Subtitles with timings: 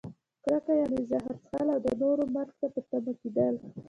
[0.43, 3.55] کرکه؛ یعنې زهر څښل او د نورو مرګ ته په تمه کیدل.